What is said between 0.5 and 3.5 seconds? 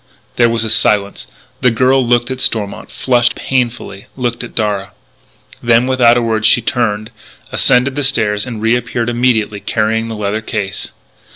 a silence. The girl looked at Stormont, flushed